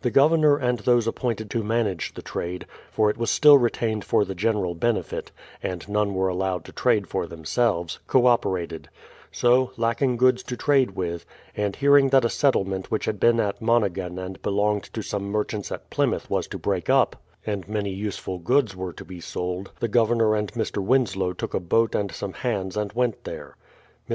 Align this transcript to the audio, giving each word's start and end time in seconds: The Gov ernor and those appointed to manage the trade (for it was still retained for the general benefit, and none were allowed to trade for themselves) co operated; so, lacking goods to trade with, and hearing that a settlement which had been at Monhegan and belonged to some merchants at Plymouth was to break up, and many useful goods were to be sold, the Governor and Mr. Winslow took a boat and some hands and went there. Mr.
The 0.00 0.10
Gov 0.10 0.30
ernor 0.30 0.58
and 0.62 0.78
those 0.78 1.06
appointed 1.06 1.50
to 1.50 1.62
manage 1.62 2.14
the 2.14 2.22
trade 2.22 2.64
(for 2.90 3.10
it 3.10 3.18
was 3.18 3.30
still 3.30 3.58
retained 3.58 4.06
for 4.06 4.24
the 4.24 4.34
general 4.34 4.74
benefit, 4.74 5.32
and 5.62 5.86
none 5.86 6.14
were 6.14 6.28
allowed 6.28 6.64
to 6.64 6.72
trade 6.72 7.06
for 7.08 7.26
themselves) 7.26 7.98
co 8.06 8.24
operated; 8.24 8.88
so, 9.30 9.72
lacking 9.76 10.16
goods 10.16 10.42
to 10.44 10.56
trade 10.56 10.92
with, 10.92 11.26
and 11.54 11.76
hearing 11.76 12.08
that 12.08 12.24
a 12.24 12.30
settlement 12.30 12.90
which 12.90 13.04
had 13.04 13.20
been 13.20 13.38
at 13.38 13.60
Monhegan 13.60 14.18
and 14.18 14.40
belonged 14.40 14.84
to 14.94 15.02
some 15.02 15.24
merchants 15.30 15.70
at 15.70 15.90
Plymouth 15.90 16.30
was 16.30 16.46
to 16.46 16.56
break 16.58 16.88
up, 16.88 17.16
and 17.44 17.68
many 17.68 17.90
useful 17.92 18.38
goods 18.38 18.74
were 18.74 18.94
to 18.94 19.04
be 19.04 19.20
sold, 19.20 19.72
the 19.78 19.88
Governor 19.88 20.34
and 20.34 20.50
Mr. 20.54 20.82
Winslow 20.82 21.34
took 21.34 21.52
a 21.52 21.60
boat 21.60 21.94
and 21.94 22.10
some 22.10 22.32
hands 22.32 22.78
and 22.78 22.94
went 22.94 23.24
there. 23.24 23.58
Mr. 24.08 24.14